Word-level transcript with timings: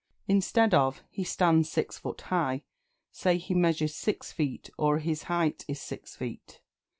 Instead 0.27 0.73
of 0.73 1.03
"He 1.11 1.23
stands 1.23 1.69
six 1.69 1.99
foot 1.99 2.21
high," 2.21 2.63
say 3.11 3.37
"He 3.37 3.53
measures 3.53 3.93
six 3.93 4.31
feet," 4.31 4.71
or 4.75 4.97
"His 4.97 5.25
height 5.29 5.63
is 5.67 5.79
six 5.79 6.15
feet." 6.15 6.59